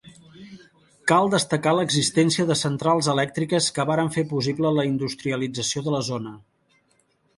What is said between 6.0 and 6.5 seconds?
zona.